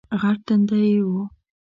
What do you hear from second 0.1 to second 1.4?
غټ تندی یې وو